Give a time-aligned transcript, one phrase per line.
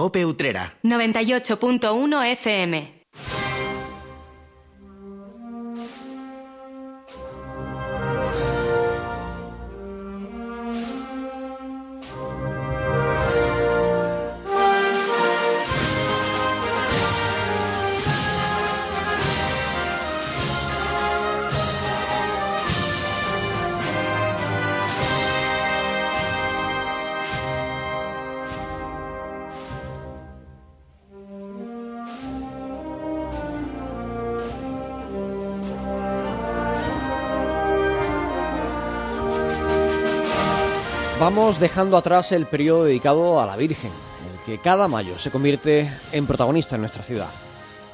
[0.00, 0.78] Cope Utrera.
[0.82, 2.99] 98.1 FM.
[41.32, 43.92] Vamos dejando atrás el periodo dedicado a la Virgen,
[44.32, 47.28] el que cada mayo se convierte en protagonista en nuestra ciudad.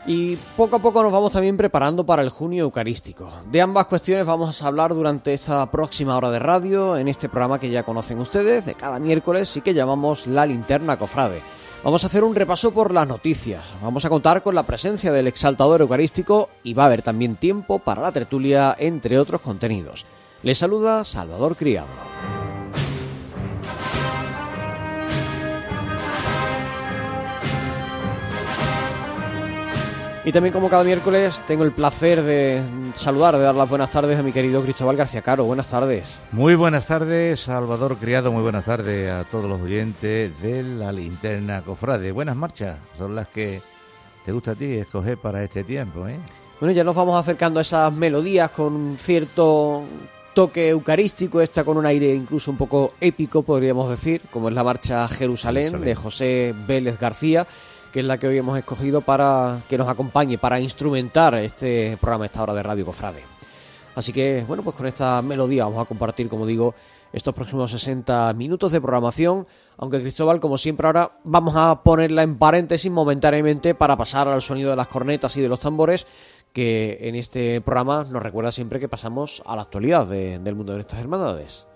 [0.07, 3.29] Y poco a poco nos vamos también preparando para el junio eucarístico.
[3.51, 7.61] De ambas cuestiones vamos a hablar durante esta próxima hora de radio en este programa
[7.61, 11.43] que ya conocen ustedes de cada miércoles y que llamamos La Linterna Cofrade.
[11.85, 15.27] Vamos a hacer un repaso por las noticias, vamos a contar con la presencia del
[15.27, 20.07] exaltador eucarístico y va a haber también tiempo para la tertulia, entre otros contenidos.
[20.43, 21.89] Les saluda Salvador Criado.
[30.27, 32.61] Y también como cada miércoles tengo el placer de
[32.97, 35.45] saludar, de dar las buenas tardes a mi querido Cristóbal García Caro.
[35.45, 36.19] Buenas tardes.
[36.33, 38.33] Muy buenas tardes, Salvador Criado.
[38.33, 42.11] Muy buenas tardes a todos los oyentes de la linterna cofrade.
[42.11, 43.63] Buenas marchas, son las que
[44.25, 46.09] te gusta a ti escoger para este tiempo.
[46.09, 46.19] ¿eh?
[46.59, 49.85] Bueno, ya nos vamos acercando a esas melodías con un cierto
[50.35, 54.65] toque eucarístico, esta con un aire incluso un poco épico, podríamos decir, como es la
[54.65, 55.85] marcha Jerusalén, Jerusalén.
[55.85, 57.47] de José Vélez García
[57.93, 62.27] que es la que hoy hemos escogido para que nos acompañe, para instrumentar este programa,
[62.27, 63.23] esta hora de Radio Cofrade.
[63.95, 66.75] Así que, bueno, pues con esta melodía vamos a compartir, como digo,
[67.13, 69.47] estos próximos 60 minutos de programación,
[69.79, 74.71] aunque Cristóbal, como siempre ahora, vamos a ponerla en paréntesis momentáneamente para pasar al sonido
[74.71, 76.07] de las cornetas y de los tambores,
[76.53, 80.81] que en este programa nos recuerda siempre que pasamos a la actualidad del mundo de
[80.81, 81.67] estas hermandades.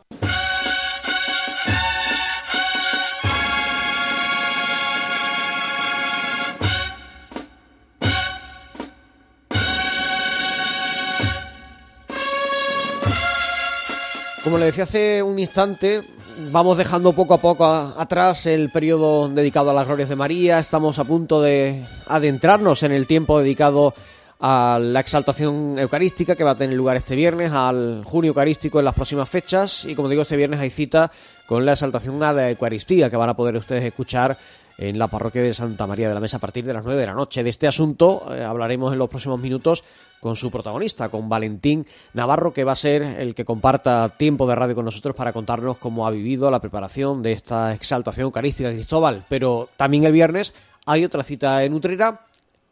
[14.42, 16.02] Como le decía hace un instante,
[16.50, 20.58] vamos dejando poco a poco atrás el periodo dedicado a las glorias de María.
[20.58, 23.94] Estamos a punto de adentrarnos en el tiempo dedicado
[24.40, 28.86] a la exaltación eucarística que va a tener lugar este viernes, al junio eucarístico en
[28.86, 29.84] las próximas fechas.
[29.84, 31.10] Y como digo, este viernes hay cita
[31.46, 34.38] con la exaltación a la Eucaristía que van a poder ustedes escuchar
[34.80, 37.06] en la parroquia de Santa María de la Mesa a partir de las 9 de
[37.06, 37.44] la noche.
[37.44, 39.84] De este asunto eh, hablaremos en los próximos minutos
[40.20, 44.54] con su protagonista, con Valentín Navarro, que va a ser el que comparta tiempo de
[44.54, 48.76] radio con nosotros para contarnos cómo ha vivido la preparación de esta exaltación eucarística de
[48.76, 49.26] Cristóbal.
[49.28, 50.54] Pero también el viernes
[50.86, 52.24] hay otra cita en Utrera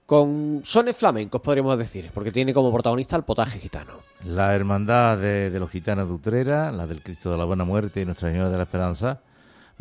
[0.07, 4.01] con sones flamencos, podríamos decir, porque tiene como protagonista el potaje gitano.
[4.25, 8.01] La hermandad de, de los gitanos de Utrera, la del Cristo de la Buena Muerte
[8.01, 9.21] y Nuestra Señora de la Esperanza,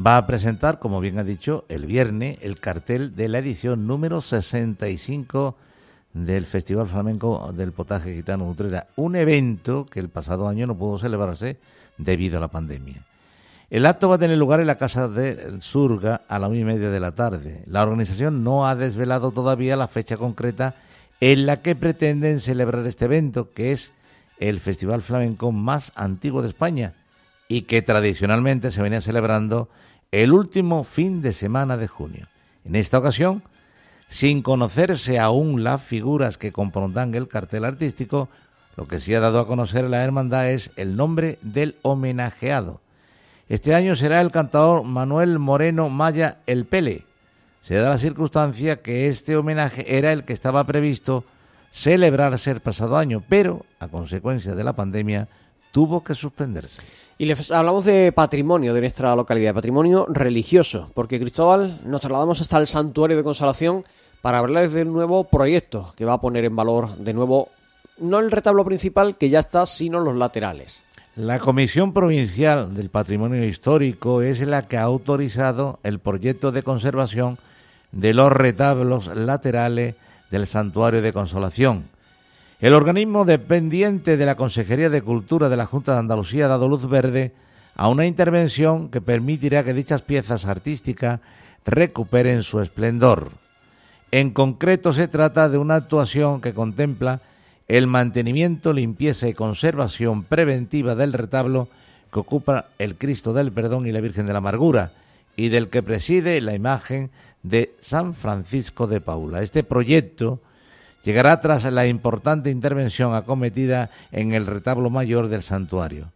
[0.05, 4.21] va a presentar, como bien ha dicho, el viernes el cartel de la edición número
[4.21, 5.55] 65
[6.13, 10.97] del Festival Flamenco del Potaje Gitano Utrera, un evento que el pasado año no pudo
[10.97, 11.57] celebrarse
[11.97, 13.05] debido a la pandemia.
[13.69, 16.63] El acto va a tener lugar en la Casa de Surga a la una y
[16.63, 17.63] media de la tarde.
[17.65, 20.75] La organización no ha desvelado todavía la fecha concreta
[21.19, 23.91] en la que pretenden celebrar este evento, que es
[24.39, 26.93] el festival flamenco más antiguo de España
[27.49, 29.67] y que tradicionalmente se venía celebrando
[30.11, 32.27] el último fin de semana de junio.
[32.63, 33.43] En esta ocasión,
[34.07, 38.29] sin conocerse aún las figuras que compondrán el cartel artístico,
[38.77, 42.79] lo que sí ha dado a conocer la hermandad es el nombre del homenajeado.
[43.49, 47.05] Este año será el cantador Manuel Moreno Maya El Pele.
[47.61, 51.25] Se da la circunstancia que este homenaje era el que estaba previsto
[51.69, 55.27] celebrarse el pasado año, pero a consecuencia de la pandemia
[55.71, 56.81] tuvo que suspenderse.
[57.19, 62.59] Y les hablamos de patrimonio de nuestra localidad, patrimonio religioso, porque Cristóbal nos trasladamos hasta
[62.59, 63.85] el Santuario de Consolación
[64.21, 67.49] para hablarles del nuevo proyecto que va a poner en valor de nuevo
[67.97, 70.83] no el retablo principal que ya está, sino los laterales.
[71.15, 77.39] La Comisión Provincial del Patrimonio Histórico es la que ha autorizado el proyecto de conservación
[77.91, 79.95] de los retablos laterales
[80.29, 81.89] del Santuario de Consolación.
[82.59, 86.67] El organismo dependiente de la Consejería de Cultura de la Junta de Andalucía ha dado
[86.67, 87.31] luz verde
[87.75, 91.19] a una intervención que permitirá que dichas piezas artísticas
[91.65, 93.29] recuperen su esplendor.
[94.09, 97.21] En concreto se trata de una actuación que contempla
[97.67, 101.67] el mantenimiento, limpieza y conservación preventiva del retablo
[102.11, 104.93] que ocupa el Cristo del Perdón y la Virgen de la Amargura
[105.35, 107.11] y del que preside la imagen
[107.43, 109.43] de San Francisco de Paula.
[109.43, 110.39] Este proyecto
[111.07, 116.11] llegará tras la importante intervención acometida en el retablo mayor del santuario.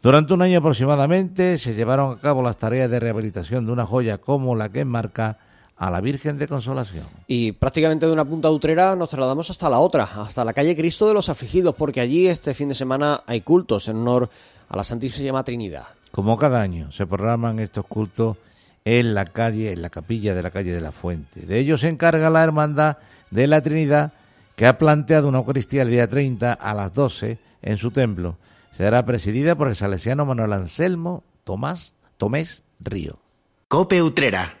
[0.00, 4.16] Durante un año aproximadamente se llevaron a cabo las tareas de rehabilitación de una joya
[4.16, 5.36] como la que enmarca
[5.76, 7.04] a la Virgen de Consolación.
[7.26, 10.74] Y prácticamente de una punta de Utrera nos trasladamos hasta la otra, hasta la calle
[10.74, 14.30] Cristo de los Afligidos, porque allí este fin de semana hay cultos en honor
[14.70, 15.84] a la Santísima Trinidad.
[16.10, 18.38] Como cada año se programan estos cultos
[18.86, 21.42] en la calle, en la capilla de la calle de la Fuente.
[21.42, 22.96] De ello se encarga la Hermandad
[23.30, 24.12] de la Trinidad,
[24.62, 28.36] que ha planteado una Eucaristía el día 30 a las 12 en su templo.
[28.70, 33.18] Será presidida por el salesiano Manuel Anselmo Tomás Tomés Río.
[33.66, 34.60] Cope Utrera.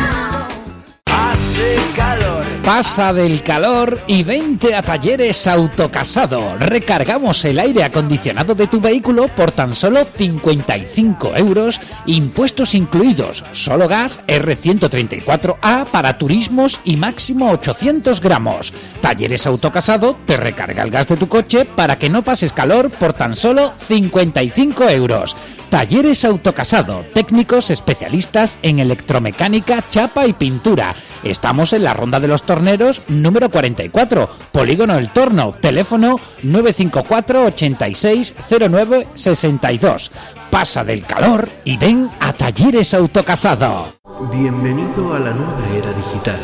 [2.63, 6.57] Pasa del calor y vente a Talleres Autocasado.
[6.57, 13.87] Recargamos el aire acondicionado de tu vehículo por tan solo 55 euros, impuestos incluidos, solo
[13.87, 18.73] gas R134A para turismos y máximo 800 gramos.
[19.01, 23.13] Talleres Autocasado te recarga el gas de tu coche para que no pases calor por
[23.13, 25.35] tan solo 55 euros.
[25.69, 30.93] Talleres Autocasado, técnicos especialistas en electromecánica, chapa y pintura.
[31.23, 38.35] Estamos en la Ronda de los Torneros número 44, Polígono El Torno, teléfono 954 86
[38.69, 40.11] 09 62.
[40.49, 43.85] Pasa del calor y ven a Talleres Autocasado.
[44.31, 46.39] Bienvenido a la nueva era digital.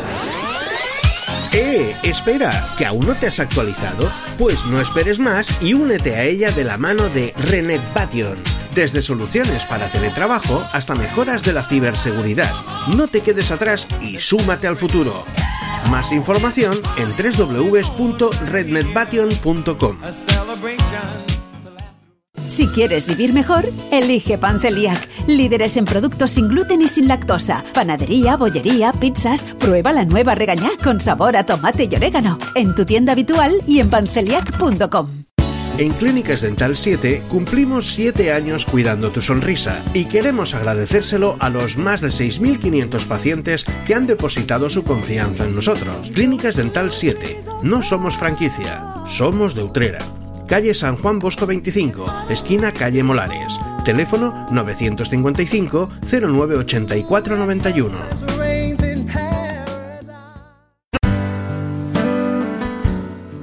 [1.52, 1.94] ¡Eh!
[2.02, 4.12] Espera, ¿que aún no te has actualizado?
[4.36, 8.38] Pues no esperes más y únete a ella de la mano de Renet Bation.
[8.74, 12.52] Desde soluciones para teletrabajo hasta mejoras de la ciberseguridad.
[12.96, 15.24] No te quedes atrás y súmate al futuro.
[15.90, 19.96] Más información en www.rednetbation.com.
[22.48, 25.08] Si quieres vivir mejor, elige Panceliac.
[25.26, 27.64] Líderes en productos sin gluten y sin lactosa.
[27.74, 29.44] Panadería, bollería, pizzas.
[29.58, 32.38] Prueba la nueva regañá con sabor a tomate y orégano.
[32.54, 35.24] En tu tienda habitual y en panceliac.com.
[35.78, 41.76] En Clínicas Dental 7 cumplimos 7 años cuidando tu sonrisa y queremos agradecérselo a los
[41.76, 46.10] más de 6.500 pacientes que han depositado su confianza en nosotros.
[46.12, 47.42] Clínicas Dental 7.
[47.62, 50.00] No somos franquicia, somos de Utrera.
[50.48, 53.60] Calle San Juan Bosco 25, esquina calle Molares.
[53.84, 57.98] Teléfono 955 0984 91.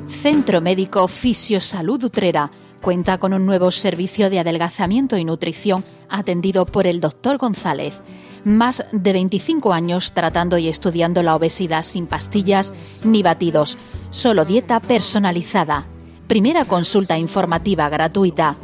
[0.08, 2.50] Centro Médico Fisiosalud Utrera
[2.82, 8.02] cuenta con un nuevo servicio de adelgazamiento y nutrición atendido por el doctor González.
[8.46, 12.74] Más de 25 años tratando y estudiando la obesidad sin pastillas
[13.04, 13.78] ni batidos,
[14.10, 15.86] solo dieta personalizada.
[16.28, 18.56] Primera consulta informativa gratuita.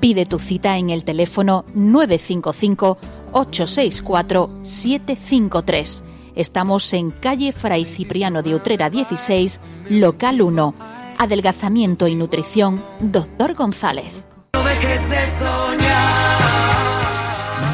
[0.00, 2.98] Pide tu cita en el teléfono 955
[3.32, 6.04] 864 753.
[6.34, 9.60] Estamos en calle Fray Cipriano de Utrera 16,
[9.90, 10.74] local 1.
[11.18, 14.24] Adelgazamiento y nutrición, doctor González.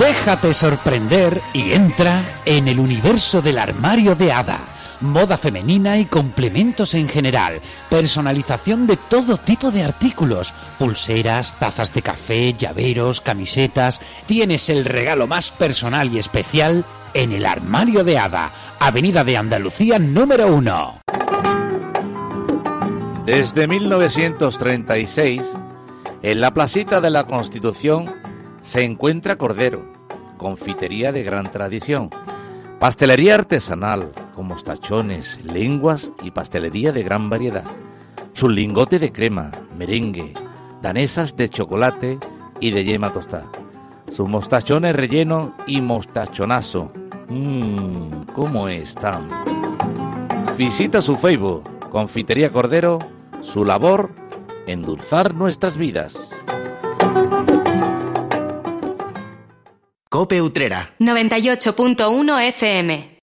[0.01, 4.76] Déjate sorprender y entra en el universo del armario de hada.
[5.01, 7.61] Moda femenina y complementos en general.
[7.91, 10.55] Personalización de todo tipo de artículos.
[10.79, 14.01] Pulseras, tazas de café, llaveros, camisetas.
[14.27, 16.85] Tienes el regalo más personal y especial
[17.15, 18.53] en el armario de hada.
[18.79, 21.01] Avenida de Andalucía número 1.
[23.27, 25.43] Desde 1936,
[26.23, 28.15] en la placita de la Constitución
[28.63, 29.85] se encuentra Cordero,
[30.37, 32.11] confitería de gran tradición,
[32.79, 37.65] pastelería artesanal, con mostachones, lenguas y pastelería de gran variedad,
[38.35, 40.35] su lingote de crema, merengue,
[40.83, 42.19] danesas de chocolate
[42.61, 43.47] y de yema tostada,
[44.11, 46.93] sus mostachones relleno y mostachonazo.
[47.29, 49.29] Mmm, ¿cómo están?
[50.57, 52.99] Visita su Facebook, Confitería Cordero,
[53.43, 54.11] su labor,
[54.67, 56.36] endulzar nuestras vidas.
[60.17, 60.95] Cope Utrera.
[60.99, 63.16] 98.1 FM.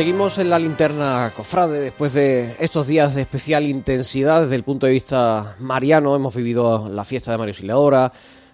[0.00, 4.86] Seguimos en la linterna cofrade después de estos días de especial intensidad desde el punto
[4.86, 6.16] de vista mariano.
[6.16, 8.10] Hemos vivido la fiesta de Mario Sileadora,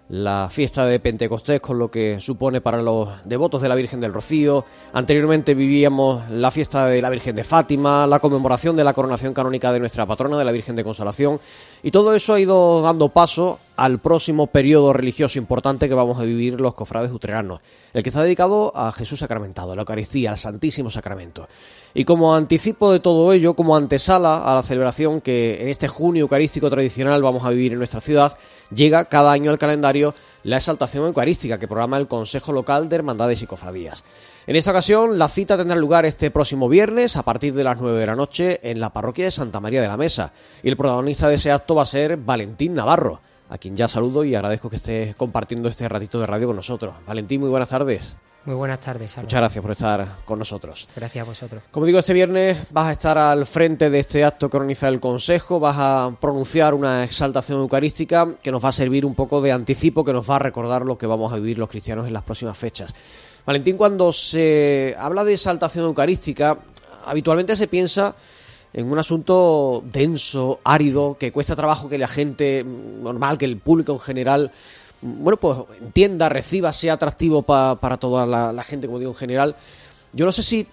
[0.08, 4.12] la fiesta de Pentecostés con lo que supone para los devotos de la Virgen del
[4.12, 4.64] Rocío.
[4.92, 9.72] Anteriormente vivíamos la fiesta de la Virgen de Fátima, la conmemoración de la coronación canónica
[9.72, 11.40] de nuestra patrona, de la Virgen de Consolación.
[11.82, 16.24] Y todo eso ha ido dando paso al próximo periodo religioso importante que vamos a
[16.24, 17.60] vivir los cofrades utreranos,
[17.92, 21.48] el que está dedicado a Jesús sacramentado, a la Eucaristía, al Santísimo Sacramento.
[21.94, 26.22] Y como anticipo de todo ello, como antesala a la celebración que en este junio
[26.22, 28.36] eucarístico tradicional vamos a vivir en nuestra ciudad,
[28.70, 33.42] llega cada año al calendario la exaltación eucarística que programa el Consejo Local de Hermandades
[33.42, 34.04] y Cofradías.
[34.46, 37.98] En esta ocasión, la cita tendrá lugar este próximo viernes a partir de las 9
[37.98, 40.32] de la noche en la parroquia de Santa María de la Mesa.
[40.62, 44.22] Y el protagonista de ese acto va a ser Valentín Navarro, a quien ya saludo
[44.22, 46.94] y agradezco que esté compartiendo este ratito de radio con nosotros.
[47.06, 48.16] Valentín, muy buenas tardes.
[48.46, 49.16] Muy buenas tardes.
[49.16, 50.88] Muchas gracias por estar con nosotros.
[50.94, 51.64] Gracias a vosotros.
[51.72, 55.00] Como digo, este viernes vas a estar al frente de este acto que organiza el
[55.00, 59.50] Consejo, vas a pronunciar una exaltación eucarística que nos va a servir un poco de
[59.50, 62.22] anticipo, que nos va a recordar lo que vamos a vivir los cristianos en las
[62.22, 62.94] próximas fechas.
[63.44, 66.56] Valentín, cuando se habla de exaltación eucarística,
[67.04, 68.14] habitualmente se piensa
[68.72, 73.94] en un asunto denso, árido, que cuesta trabajo que la gente normal, que el público
[73.94, 74.52] en general
[75.02, 79.56] bueno, pues entienda, reciba, sea atractivo para toda la, gente, como digo, en general.
[80.12, 80.66] Yo no sé si,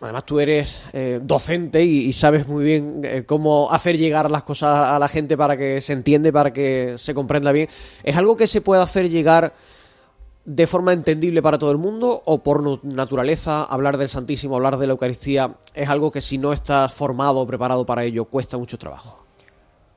[0.00, 4.90] además tú eres eh, docente y, sabes muy bien eh, cómo hacer llegar las cosas
[4.90, 7.68] a la gente para que se entiende, para que se comprenda bien.
[8.02, 9.54] ¿Es algo que se puede hacer llegar
[10.48, 14.86] de forma entendible para todo el mundo o por naturaleza hablar del Santísimo, hablar de
[14.86, 18.78] la Eucaristía es algo que si no estás formado o preparado para ello cuesta mucho
[18.78, 19.26] trabajo?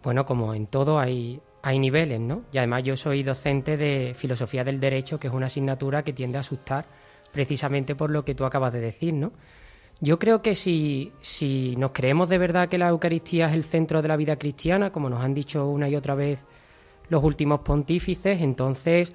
[0.04, 2.44] Bueno, como en todo hay, hay niveles, ¿no?
[2.52, 6.38] Y además yo soy docente de filosofía del derecho, que es una asignatura que tiende
[6.38, 6.86] a asustar
[7.32, 9.32] precisamente por lo que tú acabas de decir, ¿no?
[10.00, 14.02] Yo creo que si, si nos creemos de verdad que la Eucaristía es el centro
[14.02, 16.46] de la vida cristiana, como nos han dicho una y otra vez
[17.10, 19.14] los últimos pontífices, entonces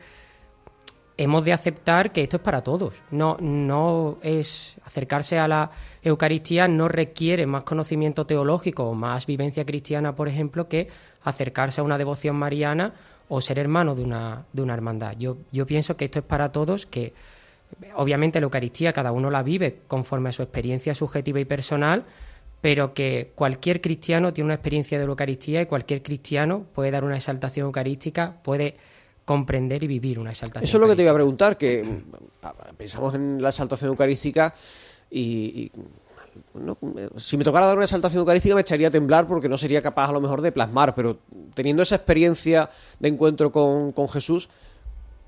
[1.18, 2.94] hemos de aceptar que esto es para todos.
[3.10, 5.70] No, no es acercarse a la
[6.02, 10.88] Eucaristía no requiere más conocimiento teológico o más vivencia cristiana, por ejemplo, que
[11.22, 12.94] acercarse a una devoción mariana
[13.28, 15.16] o ser hermano de una, de una hermandad.
[15.18, 17.12] Yo, yo pienso que esto es para todos, que
[17.94, 22.04] obviamente la Eucaristía cada uno la vive conforme a su experiencia subjetiva y personal,
[22.60, 27.04] pero que cualquier cristiano tiene una experiencia de la Eucaristía y cualquier cristiano puede dar
[27.04, 28.76] una exaltación eucarística, puede
[29.26, 30.64] comprender y vivir una exaltación.
[30.64, 34.54] Eso es lo que te iba a preguntar, que mm, pensamos en la exaltación eucarística
[35.10, 35.70] y,
[37.16, 40.10] si me tocara dar una exaltación eucarística me echaría a temblar porque no sería capaz
[40.10, 41.18] a lo mejor de plasmar, pero
[41.54, 44.48] teniendo esa experiencia de encuentro con, con Jesús,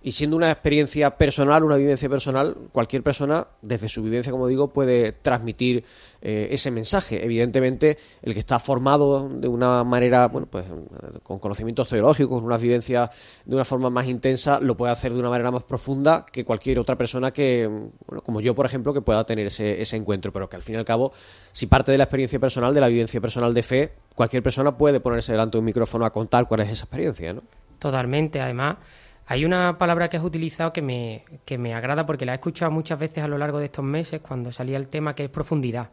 [0.00, 4.72] y siendo una experiencia personal, una vivencia personal, cualquier persona, desde su vivencia, como digo,
[4.72, 5.84] puede transmitir
[6.22, 7.24] eh, ese mensaje.
[7.24, 10.66] Evidentemente, el que está formado de una manera, bueno, pues
[11.24, 13.10] con conocimientos teológicos, con una vivencia
[13.44, 16.78] de una forma más intensa, lo puede hacer de una manera más profunda que cualquier
[16.78, 20.32] otra persona que, bueno, como yo, por ejemplo, que pueda tener ese, ese encuentro.
[20.32, 21.12] Pero que al fin y al cabo,
[21.50, 25.00] si parte de la experiencia personal, de la vivencia personal de fe, cualquier persona puede
[25.00, 27.42] ponerse delante de un micrófono a contar cuál es esa experiencia, ¿no?
[27.80, 28.76] Totalmente, además
[29.30, 32.70] hay una palabra que has utilizado que me, que me agrada porque la he escuchado
[32.70, 35.90] muchas veces a lo largo de estos meses cuando salía el tema, que es profundidad.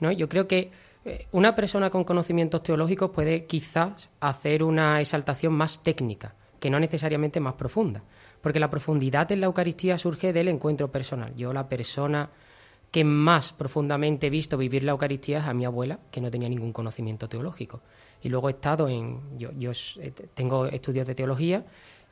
[0.00, 0.12] ¿no?
[0.12, 0.70] Yo creo que
[1.06, 6.78] eh, una persona con conocimientos teológicos puede quizás hacer una exaltación más técnica, que no
[6.78, 8.02] necesariamente más profunda,
[8.42, 11.34] porque la profundidad en la Eucaristía surge del encuentro personal.
[11.36, 12.28] Yo la persona
[12.90, 16.50] que más profundamente he visto vivir la Eucaristía es a mi abuela, que no tenía
[16.50, 17.80] ningún conocimiento teológico.
[18.20, 19.70] Y luego he estado en, yo, yo
[20.34, 21.64] tengo estudios de teología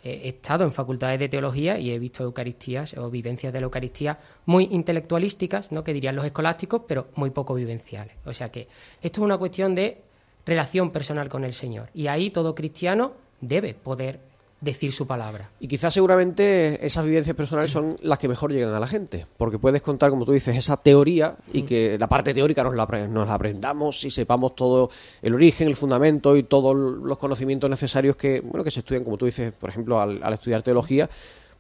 [0.06, 4.18] he estado en facultades de teología y he visto Eucaristías o vivencias de la Eucaristía
[4.44, 5.82] muy intelectualísticas, ¿no?
[5.82, 8.16] que dirían los escolásticos, pero muy poco vivenciales.
[8.24, 8.68] O sea que
[9.02, 10.02] esto es una cuestión de
[10.44, 11.88] relación personal con el Señor.
[11.92, 14.20] Y ahí todo cristiano debe poder
[14.60, 15.50] decir su palabra.
[15.60, 19.58] Y quizás seguramente esas vivencias personales son las que mejor llegan a la gente, porque
[19.58, 21.66] puedes contar, como tú dices, esa teoría y mm.
[21.66, 24.90] que la parte teórica nos la, nos la aprendamos y sepamos todo
[25.22, 29.18] el origen, el fundamento y todos los conocimientos necesarios que, bueno, que se estudian, como
[29.18, 31.08] tú dices, por ejemplo, al, al estudiar teología,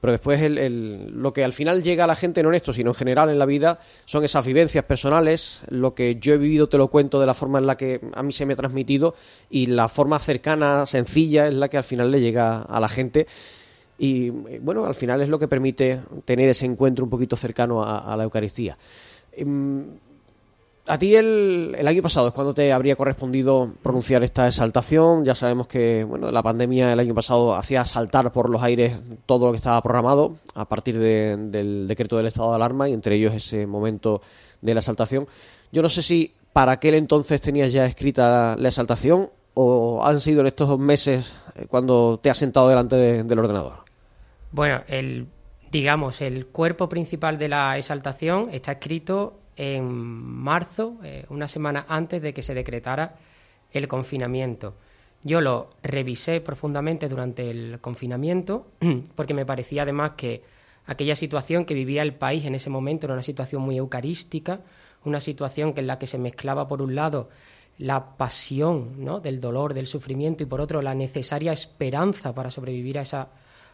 [0.00, 2.94] pero después lo que al final llega a la gente, no en esto, sino en
[2.94, 6.88] general en la vida, son esas vivencias personales, lo que yo he vivido te lo
[6.88, 9.14] cuento de la forma en la que a mí se me ha transmitido
[9.50, 13.26] y la forma cercana, sencilla, es la que al final le llega a la gente.
[13.98, 18.14] Y bueno, al final es lo que permite tener ese encuentro un poquito cercano a,
[18.16, 18.76] la Eucaristía.
[20.88, 25.24] A ti el, año pasado es cuando te habría correspondido pronunciar esta exaltación.
[25.24, 29.46] Ya sabemos que bueno, la pandemia el año pasado hacía saltar por los aires todo
[29.46, 33.16] lo que estaba programado a partir de, del decreto del estado de alarma y entre
[33.16, 34.22] ellos ese momento
[34.60, 35.26] de la exaltación.
[35.72, 40.42] Yo no sé si para aquel entonces tenías ya escrita la exaltación o han sido
[40.42, 43.84] en estos meses eh, cuando te has sentado delante de, del ordenador.
[44.52, 45.26] Bueno, el
[45.72, 52.20] digamos el cuerpo principal de la exaltación está escrito en marzo, eh, una semana antes
[52.22, 53.16] de que se decretara
[53.72, 54.74] el confinamiento.
[55.22, 58.68] Yo lo revisé profundamente durante el confinamiento
[59.14, 60.42] porque me parecía además que
[60.86, 64.60] aquella situación que vivía el país en ese momento era una situación muy eucarística,
[65.04, 67.28] una situación en la que se mezclaba por un lado
[67.78, 69.20] la pasión ¿no?
[69.20, 73.28] del dolor, del sufrimiento y por otro la necesaria esperanza para sobrevivir a esa,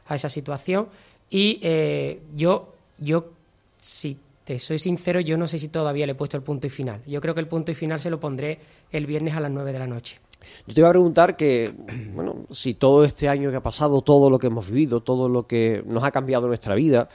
[0.07, 0.89] a esa situación.
[1.31, 3.31] Y eh, yo, yo,
[3.79, 6.70] si te soy sincero, yo no sé si todavía le he puesto el punto y
[6.70, 7.02] final.
[7.06, 8.58] Yo creo que el punto y final se lo pondré
[8.90, 10.18] el viernes a las 9 de la noche.
[10.66, 11.72] Yo te iba a preguntar que,
[12.14, 15.46] bueno, si todo este año que ha pasado, todo lo que hemos vivido, todo lo
[15.46, 17.08] que nos ha cambiado nuestra vida,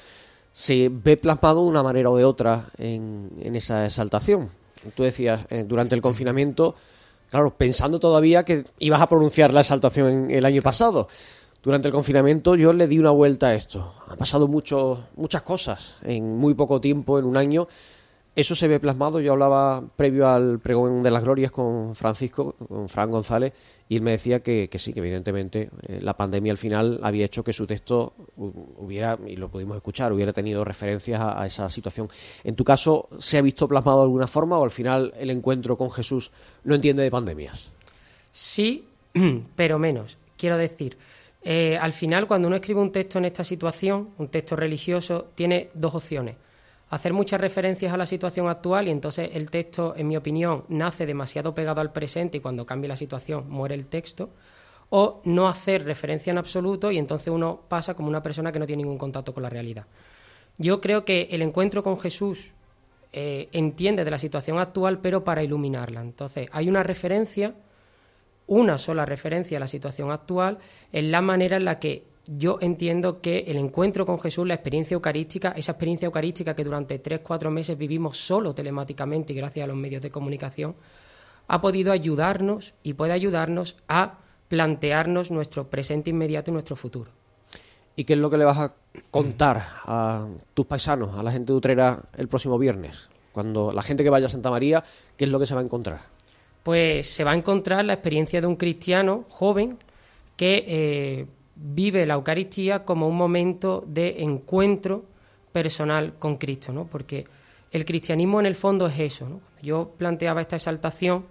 [0.54, 4.50] se ve plasmado de una manera o de otra en, en esa exaltación.
[4.96, 6.76] Tú decías, eh, durante el confinamiento,
[7.30, 11.08] claro, pensando todavía que ibas a pronunciar la exaltación el año pasado
[11.64, 13.94] durante el confinamiento yo le di una vuelta a esto.
[14.08, 17.68] Han pasado mucho, muchas cosas en muy poco tiempo, en un año.
[18.36, 19.20] Eso se ve plasmado.
[19.20, 23.52] Yo hablaba previo al pregón de las glorias con Francisco, con Fran González,
[23.90, 27.44] y él me decía que, sí, que evidentemente eh, la pandemia al final había hecho
[27.44, 32.10] que su texto hubiera, y lo pudimos escuchar, hubiera tenido referencias a, a esa situación.
[32.44, 35.76] En tu caso, ¿se ha visto plasmado de alguna forma o al final el encuentro
[35.76, 36.32] con Jesús
[36.64, 37.74] no entiende de pandemias?
[38.32, 38.86] Sí,
[39.56, 40.20] pero menos.
[40.38, 40.96] Quiero decir,
[41.50, 45.70] eh, al final, cuando uno escribe un texto en esta situación, un texto religioso, tiene
[45.74, 46.36] dos opciones.
[46.90, 51.06] Hacer muchas referencias a la situación actual y entonces el texto, en mi opinión, nace
[51.06, 54.32] demasiado pegado al presente y cuando cambia la situación muere el texto.
[54.90, 58.68] O no hacer referencia en absoluto y entonces uno pasa como una persona que no
[58.68, 59.86] tiene ningún contacto con la realidad.
[60.58, 62.52] Yo creo que el encuentro con Jesús
[63.14, 66.02] eh, entiende de la situación actual, pero para iluminarla.
[66.02, 67.56] Entonces, hay una referencia
[68.48, 70.58] una sola referencia a la situación actual,
[70.92, 74.96] es la manera en la que yo entiendo que el encuentro con Jesús, la experiencia
[74.96, 79.68] eucarística, esa experiencia eucarística que durante tres, cuatro meses vivimos solo telemáticamente y gracias a
[79.68, 80.76] los medios de comunicación,
[81.48, 87.12] ha podido ayudarnos y puede ayudarnos a plantearnos nuestro presente inmediato y nuestro futuro.
[87.96, 88.74] ¿Y qué es lo que le vas a
[89.10, 93.10] contar a tus paisanos, a la gente de Utrera el próximo viernes?
[93.32, 94.84] Cuando la gente que vaya a Santa María,
[95.16, 96.17] ¿qué es lo que se va a encontrar?
[96.68, 99.78] Pues se va a encontrar la experiencia de un cristiano joven
[100.36, 101.26] que eh,
[101.56, 105.06] vive la Eucaristía como un momento de encuentro
[105.54, 106.86] personal con Cristo, ¿no?
[106.86, 107.26] Porque
[107.72, 111.24] el cristianismo en el fondo es eso, yo planteaba esta exaltación,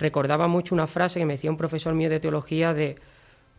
[0.00, 2.96] recordaba mucho una frase que me decía un profesor mío de teología de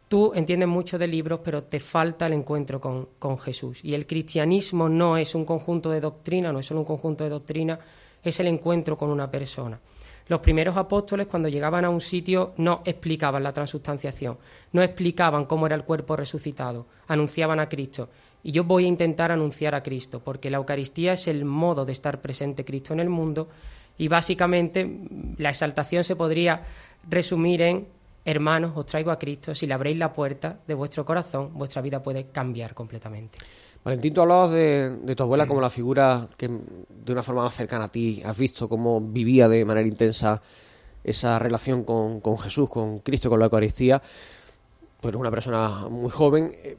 [0.09, 3.79] tú entiendes mucho de libros, pero te falta el encuentro con, con Jesús.
[3.81, 7.29] Y el cristianismo no es un conjunto de doctrina, no es solo un conjunto de
[7.29, 7.79] doctrina,
[8.21, 9.79] es el encuentro con una persona.
[10.27, 14.37] Los primeros apóstoles cuando llegaban a un sitio no explicaban la transustanciación,
[14.71, 18.09] no explicaban cómo era el cuerpo resucitado, anunciaban a Cristo.
[18.43, 21.93] Y yo voy a intentar anunciar a Cristo, porque la Eucaristía es el modo de
[21.93, 23.49] estar presente Cristo en el mundo
[23.97, 24.89] y básicamente
[25.37, 26.63] la exaltación se podría
[27.09, 27.87] resumir en
[28.25, 32.01] hermanos, os traigo a Cristo, si le abréis la puerta de vuestro corazón, vuestra vida
[32.01, 33.37] puede cambiar completamente.
[33.83, 37.85] Valentín, tú hablabas de, tu abuela como la figura que de una forma más cercana
[37.85, 40.39] a ti has visto cómo vivía de manera intensa
[41.03, 44.01] esa relación con, con Jesús, con Cristo, con la Eucaristía.
[45.01, 46.51] Eres una persona muy joven.
[46.63, 46.77] Eh,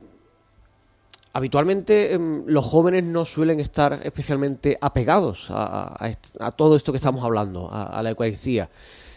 [1.34, 6.10] habitualmente em, los jóvenes no suelen estar especialmente apegados a,
[6.56, 8.70] todo esto que estamos hablando, a la Eucaristía.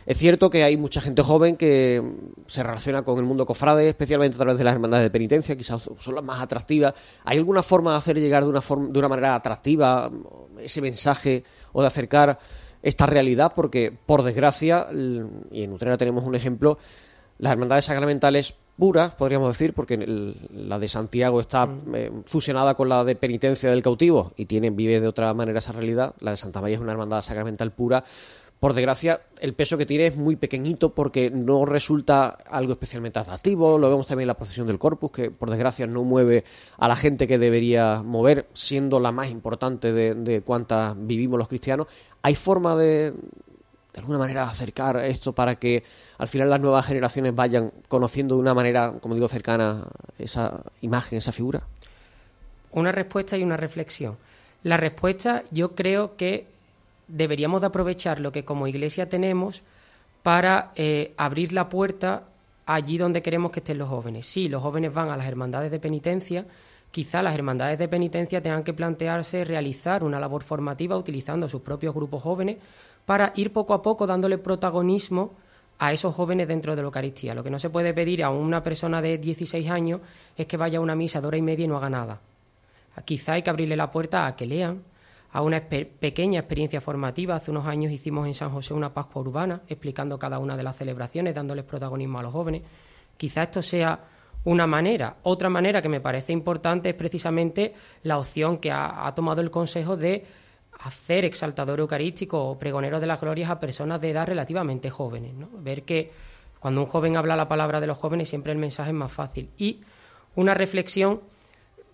[0.07, 2.01] Es cierto que hay mucha gente joven que
[2.47, 5.89] se relaciona con el mundo cofrade, especialmente a través de las hermandades de penitencia, quizás
[5.97, 6.93] son las más atractivas.
[7.25, 10.09] ¿Hay alguna forma de hacer llegar de una, forma, de una manera atractiva
[10.59, 11.43] ese mensaje
[11.73, 12.39] o de acercar
[12.81, 13.51] esta realidad?
[13.53, 14.87] Porque, por desgracia,
[15.51, 16.77] y en Utrera tenemos un ejemplo,
[17.37, 19.97] las hermandades sacramentales puras, podríamos decir, porque
[20.53, 21.95] la de Santiago está mm.
[21.95, 25.73] eh, fusionada con la de penitencia del cautivo y tiene, vive de otra manera esa
[25.73, 26.15] realidad.
[26.21, 28.05] La de Santa María es una hermandad sacramental pura
[28.59, 33.77] por desgracia, el peso que tiene es muy pequeñito porque no resulta algo especialmente atractivo.
[33.77, 36.43] Lo vemos también en la procesión del Corpus, que por desgracia no mueve
[36.77, 41.47] a la gente que debería mover, siendo la más importante de, de cuantas vivimos los
[41.47, 41.85] cristianos.
[42.23, 45.83] ¿Hay forma de, de alguna manera, acercar esto para que
[46.17, 51.19] al final las nuevas generaciones vayan conociendo de una manera, como digo, cercana esa imagen,
[51.19, 51.61] esa figura?
[52.71, 54.17] Una respuesta y una reflexión.
[54.63, 56.56] La respuesta, yo creo que
[57.07, 59.63] deberíamos de aprovechar lo que como iglesia tenemos
[60.23, 62.23] para eh, abrir la puerta
[62.65, 64.25] allí donde queremos que estén los jóvenes.
[64.25, 66.45] Sí, los jóvenes van a las hermandades de penitencia,
[66.91, 71.95] quizá las hermandades de penitencia tengan que plantearse realizar una labor formativa utilizando sus propios
[71.95, 72.57] grupos jóvenes
[73.05, 75.31] para ir poco a poco dándole protagonismo
[75.79, 77.33] a esos jóvenes dentro de la Eucaristía.
[77.33, 80.01] Lo que no se puede pedir a una persona de 16 años
[80.35, 82.19] es que vaya a una misa de hora y media y no haga nada.
[83.05, 84.81] Quizá hay que abrirle la puerta a que lean,
[85.31, 87.35] a una pequeña experiencia formativa.
[87.35, 90.77] Hace unos años hicimos en San José una Pascua urbana, explicando cada una de las
[90.77, 92.61] celebraciones, dándoles protagonismo a los jóvenes.
[93.17, 93.99] Quizá esto sea
[94.45, 95.17] una manera.
[95.23, 99.97] Otra manera que me parece importante es precisamente la opción que ha, tomado el Consejo
[99.97, 100.25] de
[100.79, 105.33] hacer exaltador eucarístico o pregonero de las glorias a personas de edad relativamente jóvenes.
[105.59, 106.11] Ver que
[106.59, 109.49] cuando un joven habla la palabra de los jóvenes siempre el mensaje es más fácil.
[109.57, 109.81] Y
[110.35, 111.21] una reflexión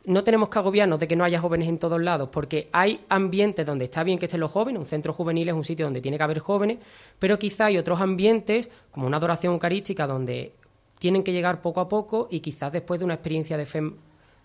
[0.05, 3.65] no tenemos que agobiarnos de que no haya jóvenes en todos lados, porque hay ambientes
[3.65, 6.17] donde está bien que estén los jóvenes, un centro juvenil es un sitio donde tiene
[6.17, 6.79] que haber jóvenes,
[7.19, 10.55] pero quizá hay otros ambientes, como una adoración eucarística, donde
[10.99, 13.81] tienen que llegar poco a poco y quizás después de una experiencia de fe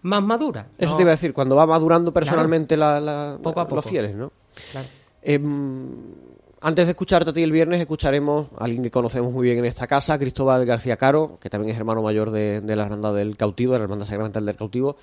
[0.02, 0.68] más madura.
[0.78, 4.30] Eso te iba a decir, cuando va madurando personalmente la, los fieles, ¿no?
[5.22, 5.88] Em,
[6.60, 9.64] antes de escucharte a ti el viernes, escucharemos a alguien que conocemos muy bien en
[9.64, 13.72] esta casa, Cristóbal García Caro, que también es hermano mayor de, la Hermandad del Cautivo,
[13.72, 14.96] de la Hermandad Sacramental del Cautivo.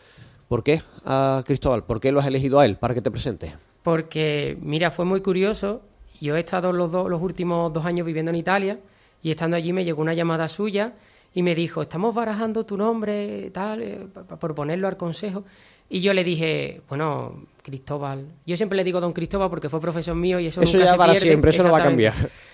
[0.48, 1.84] ¿Por qué a Cristóbal?
[1.84, 3.56] ¿Por qué lo has elegido a él para que te presente?
[3.84, 5.82] Porque, mira, fue muy curioso.
[6.22, 8.80] Yo he estado los, los últimos dos años viviendo en Italia
[9.22, 10.94] y estando allí me llegó una llamada suya
[11.34, 14.08] y me dijo, estamos barajando tu nombre, tal, eh,
[14.40, 15.44] por ponerlo al consejo.
[15.90, 18.26] Y yo le dije, bueno, Cristóbal.
[18.46, 21.14] Yo siempre le digo don Cristóbal porque fue profesor mío y eso, eso ya para
[21.14, 22.14] siempre, eso no va a cambiar.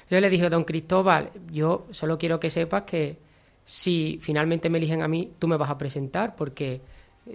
[0.10, 3.18] Yo le dije, don Cristóbal, yo solo quiero que sepas que
[3.64, 6.82] si finalmente me eligen a mí, tú me vas a presentar porque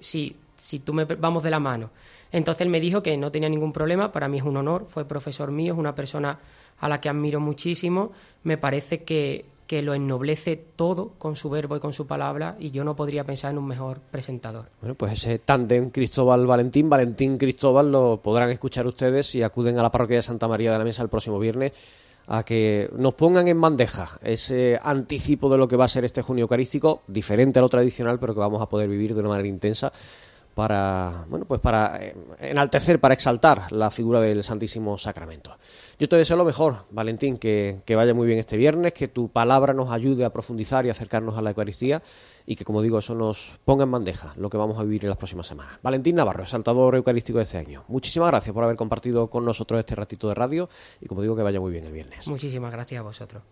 [0.00, 1.90] si si tú me vamos de la mano.
[2.32, 5.04] Entonces él me dijo que no tenía ningún problema, para mí es un honor, fue
[5.04, 6.38] profesor mío, es una persona
[6.78, 11.76] a la que admiro muchísimo, me parece que, que lo ennoblece todo con su verbo
[11.76, 14.68] y con su palabra y yo no podría pensar en un mejor presentador.
[14.80, 20.16] Bueno, pues ese tándem Cristóbal-Valentín, Valentín-Cristóbal lo podrán escuchar ustedes si acuden a la parroquia
[20.16, 21.72] de Santa María de la Mesa el próximo viernes
[22.28, 26.22] a que nos pongan en bandeja ese anticipo de lo que va a ser este
[26.22, 29.48] junio eucarístico, diferente a lo tradicional, pero que vamos a poder vivir de una manera
[29.48, 29.92] intensa
[30.56, 35.58] para, bueno, pues para eh, enaltecer, para exaltar la figura del Santísimo Sacramento.
[35.98, 39.28] Yo te deseo lo mejor, Valentín, que, que, vaya muy bien este viernes, que tu
[39.28, 42.02] palabra nos ayude a profundizar y acercarnos a la Eucaristía
[42.46, 45.10] y que, como digo, eso nos ponga en bandeja lo que vamos a vivir en
[45.10, 45.78] las próximas semanas.
[45.82, 47.84] Valentín Navarro, exaltador eucarístico de este año.
[47.88, 50.70] Muchísimas gracias por haber compartido con nosotros este ratito de radio
[51.02, 52.26] y, como digo, que vaya muy bien el viernes.
[52.28, 53.42] Muchísimas gracias a vosotros.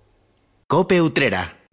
[0.66, 1.63] Cope Utrera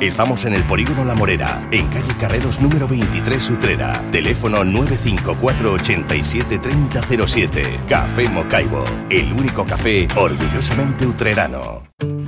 [0.00, 3.92] Estamos en el Polígono La Morera, en calle Carreros número 23 Utrera.
[4.10, 7.80] Teléfono 954 87 3007.
[7.88, 11.82] Café Mocaibo, el único café orgullosamente utrerano.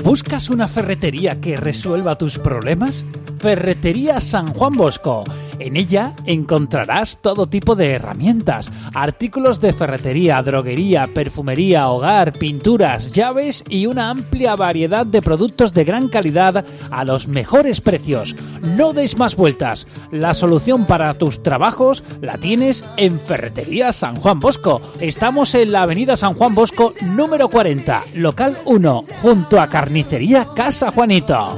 [0.05, 3.05] ¿Buscas una ferretería que resuelva tus problemas?
[3.39, 5.25] Ferretería San Juan Bosco.
[5.63, 13.63] En ella encontrarás todo tipo de herramientas, artículos de ferretería, droguería, perfumería, hogar, pinturas, llaves
[13.69, 18.35] y una amplia variedad de productos de gran calidad a los mejores precios.
[18.77, 19.87] No des más vueltas.
[20.11, 24.83] La solución para tus trabajos la tienes en Ferretería San Juan Bosco.
[24.99, 30.91] Estamos en la Avenida San Juan Bosco número 40, local 1, junto a Carnicería Casa
[30.91, 31.57] Juanito.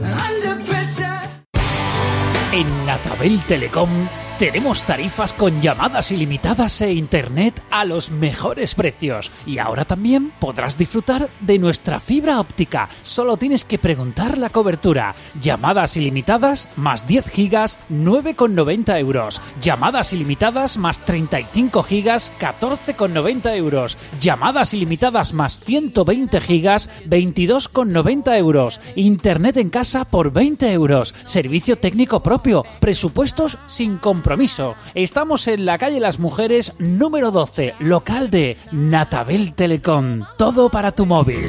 [2.54, 3.90] En Natabel Telecom
[4.38, 9.30] tenemos tarifas con llamadas ilimitadas e internet a los mejores precios.
[9.46, 12.88] Y ahora también podrás disfrutar de nuestra fibra óptica.
[13.04, 15.14] Solo tienes que preguntar la cobertura.
[15.40, 19.40] Llamadas ilimitadas más 10 gigas, 9,90 euros.
[19.60, 23.96] Llamadas ilimitadas más 35 gigas, 14,90 euros.
[24.20, 28.80] Llamadas ilimitadas más 120 gigas, 22,90 euros.
[28.96, 31.14] Internet en casa por 20 euros.
[31.24, 32.64] Servicio técnico propio.
[32.80, 34.74] Presupuestos sin compromiso compromiso.
[34.94, 40.24] Estamos en la calle Las Mujeres número 12, local de Natabel Telecom.
[40.36, 41.46] Todo para tu móvil.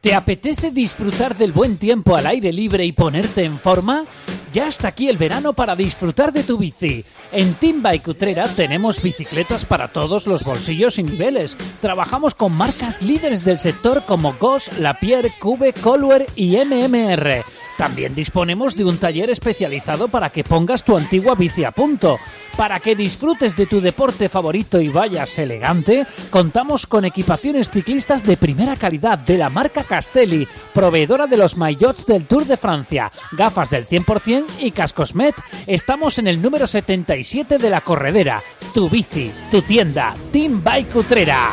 [0.00, 4.04] ¿Te apetece disfrutar del buen tiempo al aire libre y ponerte en forma?
[4.52, 7.04] Ya está aquí el verano para disfrutar de tu bici.
[7.30, 11.56] En Team Bike Utrera tenemos bicicletas para todos los bolsillos y niveles.
[11.80, 17.44] Trabajamos con marcas líderes del sector como Goss, Lapierre, Cube, Colwer y MMR.
[17.76, 22.18] También disponemos de un taller especializado para que pongas tu antigua bici a punto.
[22.56, 28.38] Para que disfrutes de tu deporte favorito y vayas elegante, contamos con equipaciones ciclistas de
[28.38, 33.68] primera calidad de la marca Castelli, proveedora de los maillots del Tour de Francia, gafas
[33.68, 35.34] del 100% y cascos Met.
[35.66, 38.42] Estamos en el número 77 de la corredera.
[38.72, 41.50] Tu bici, tu tienda, Team Bike Utrera.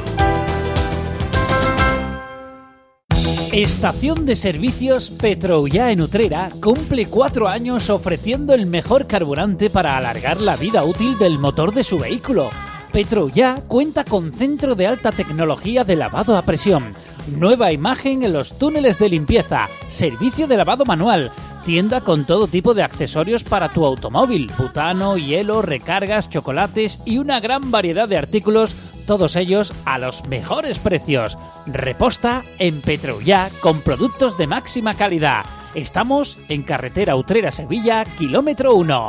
[3.57, 10.41] Estación de Servicios Petroullá en Utrera cumple cuatro años ofreciendo el mejor carburante para alargar
[10.41, 12.51] la vida útil del motor de su vehículo.
[12.93, 16.91] Petroullá cuenta con centro de alta tecnología de lavado a presión,
[17.35, 21.31] nueva imagen en los túneles de limpieza, servicio de lavado manual,
[21.65, 27.39] tienda con todo tipo de accesorios para tu automóvil, butano, hielo, recargas, chocolates y una
[27.39, 28.75] gran variedad de artículos
[29.07, 31.39] todos ellos a los mejores precios.
[31.65, 35.45] Reposta en Petroullá con productos de máxima calidad.
[35.73, 39.07] Estamos en carretera Utrera Sevilla, kilómetro 1.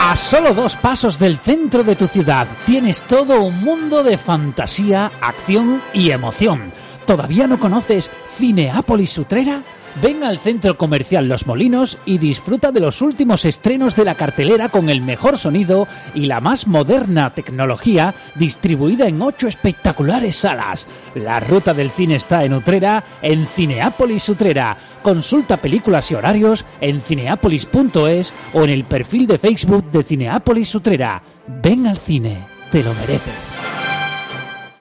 [0.00, 5.10] A solo dos pasos del centro de tu ciudad tienes todo un mundo de fantasía,
[5.20, 6.72] acción y emoción.
[7.06, 9.62] ¿Todavía no conoces Cineápolis Utrera?
[10.02, 14.68] Ven al Centro Comercial Los Molinos y disfruta de los últimos estrenos de la cartelera
[14.68, 20.86] con el mejor sonido y la más moderna tecnología distribuida en ocho espectaculares salas.
[21.14, 24.76] La ruta del cine está en Utrera, en Cineápolis Utrera.
[25.02, 31.22] Consulta películas y horarios en cineápolis.es o en el perfil de Facebook de Cineápolis Utrera.
[31.46, 33.54] Ven al cine, te lo mereces.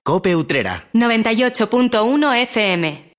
[0.03, 0.89] Cope Utrera.
[0.93, 3.14] 98.1 FM.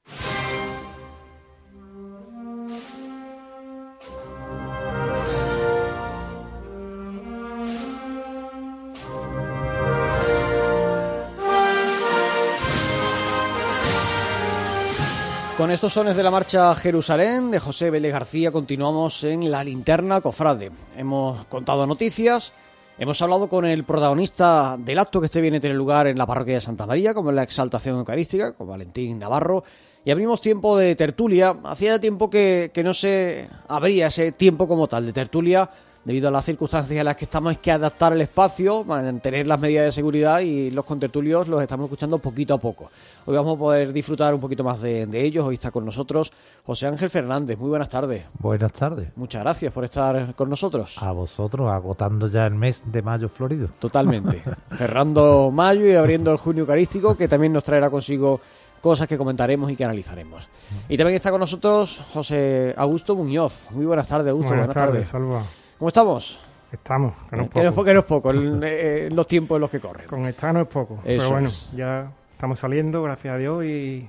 [15.67, 20.21] Con estos sones de la marcha Jerusalén de José Vélez García continuamos en la linterna
[20.21, 20.71] cofrade.
[20.97, 22.53] Hemos contado noticias,
[22.97, 26.25] hemos hablado con el protagonista del acto que este viene a tener lugar en la
[26.25, 29.65] parroquia de Santa María, como es la exaltación eucarística, con Valentín Navarro,
[30.05, 31.57] y abrimos tiempo de tertulia.
[31.65, 35.69] Hacía tiempo que, que no se abría ese tiempo como tal de tertulia
[36.07, 39.59] debido a las circunstancias en las que estamos, hay que adaptar el espacio, mantener las
[39.59, 42.89] medidas de seguridad y los contertulios los estamos escuchando poquito a poco.
[43.25, 45.45] Hoy vamos a poder disfrutar un poquito más de, de ellos.
[45.45, 46.33] Hoy está con nosotros
[46.65, 47.59] José Ángel Fernández.
[47.59, 48.25] Muy buenas tardes.
[48.39, 49.09] Buenas tardes.
[49.17, 51.03] Muchas gracias por estar con nosotros.
[51.03, 53.69] A vosotros, agotando ya el mes de mayo florido.
[53.81, 54.45] Totalmente.
[54.79, 58.41] Cerrando mayo y abriendo el junio eucarístico, que también nos traerá consigo
[58.81, 60.49] cosas que comentaremos y que analizaremos.
[60.89, 63.67] Y también está con nosotros José Augusto Muñoz.
[63.73, 64.55] Muy buenas tardes, Augusto.
[64.55, 65.43] Buenas, tardes, Salva.
[65.79, 66.39] ¿Cómo estamos?
[66.73, 67.75] Estamos, que no es poco.
[67.75, 70.07] po- que no es poco, el- eh, los tiempos en los que corren.
[70.07, 70.95] Con esta no es poco.
[71.05, 71.71] Eso pero bueno, es.
[71.75, 74.09] ya estamos saliendo, gracias a Dios, y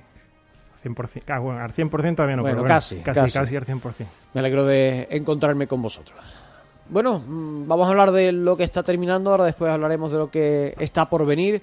[0.84, 1.22] 100%.
[1.28, 3.38] Ah, bueno, al 100% todavía no, Bueno, pero bueno, casi, casi, casi.
[3.38, 3.80] casi al 100%.
[4.34, 6.18] Me alegro de encontrarme con vosotros.
[6.90, 10.30] Bueno, mm, vamos a hablar de lo que está terminando, ahora después hablaremos de lo
[10.30, 11.62] que está por venir.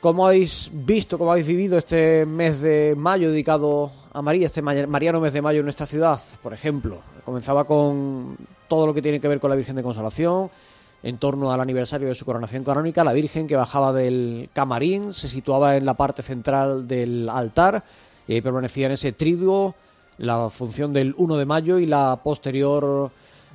[0.00, 4.86] ¿Cómo habéis visto, cómo habéis vivido este mes de mayo dedicado a María, este ma-
[4.86, 7.00] mariano mes de mayo en nuestra ciudad, por ejemplo?
[7.24, 8.36] Comenzaba con
[8.66, 10.50] todo lo que tiene que ver con la Virgen de Consolación,
[11.02, 15.28] en torno al aniversario de su coronación canónica, la Virgen que bajaba del camarín, se
[15.28, 17.84] situaba en la parte central del altar
[18.26, 19.74] y ahí permanecía en ese triduo
[20.16, 23.10] la función del 1 de mayo y la posterior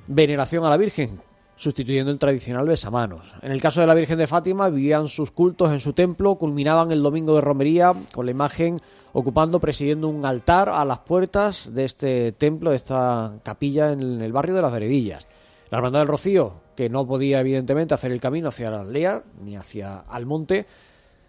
[0.07, 1.19] veneración a la Virgen,
[1.55, 3.33] sustituyendo el tradicional besamanos.
[3.41, 6.91] En el caso de la Virgen de Fátima, vivían sus cultos en su templo, culminaban
[6.91, 8.79] el domingo de romería con la imagen
[9.13, 14.33] ocupando, presidiendo un altar a las puertas de este templo, de esta capilla en el
[14.33, 15.25] barrio de las Veredillas.
[15.69, 19.55] La Hermandad del Rocío, que no podía evidentemente hacer el camino hacia la aldea ni
[19.55, 20.65] hacia Almonte,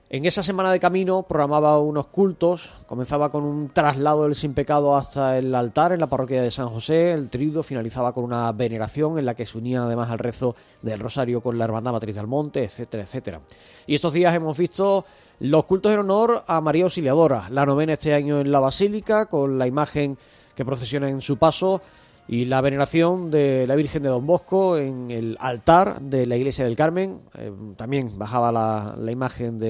[0.08, 4.94] En esa semana de camino programaba unos cultos, comenzaba con un traslado del sin pecado
[4.94, 9.18] hasta el altar en la parroquia de San José, el trido finalizaba con una veneración
[9.18, 12.28] en la que se unía además al rezo del rosario con la hermandad matriz del
[12.28, 13.40] monte, etcétera, etcétera.
[13.88, 15.04] Y estos días hemos visto
[15.40, 19.58] los cultos en honor a María Auxiliadora, la novena este año en la Basílica, con
[19.58, 20.16] la imagen
[20.54, 21.82] que procesiona en su paso,
[22.28, 26.64] y la veneración de la Virgen de Don Bosco en el altar de la Iglesia
[26.64, 27.20] del Carmen.
[27.38, 29.64] Eh, también bajaba la imagen de